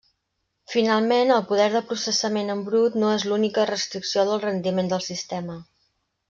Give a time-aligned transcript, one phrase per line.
[0.75, 5.61] Finalment, el poder de processament en brut no és l’única restricció del rendiment del sistema.